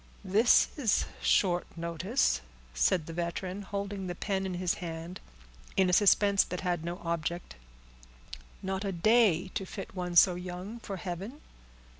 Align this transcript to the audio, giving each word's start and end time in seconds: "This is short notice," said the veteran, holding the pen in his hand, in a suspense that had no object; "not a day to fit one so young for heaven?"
"This 0.25 0.69
is 0.77 1.05
short 1.21 1.67
notice," 1.77 2.41
said 2.73 3.05
the 3.05 3.13
veteran, 3.13 3.61
holding 3.61 4.07
the 4.07 4.15
pen 4.15 4.47
in 4.47 4.55
his 4.55 4.73
hand, 4.81 5.19
in 5.77 5.91
a 5.91 5.93
suspense 5.93 6.43
that 6.45 6.61
had 6.61 6.83
no 6.83 6.99
object; 7.03 7.53
"not 8.63 8.83
a 8.83 8.91
day 8.91 9.49
to 9.49 9.63
fit 9.63 9.93
one 9.93 10.15
so 10.15 10.33
young 10.33 10.79
for 10.79 10.97
heaven?" 10.97 11.39